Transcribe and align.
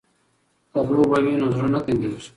که 0.71 0.79
لوبه 0.95 1.19
وي 1.23 1.33
نو 1.39 1.47
زړه 1.55 1.69
نه 1.73 1.79
تنګیږي. 1.85 2.21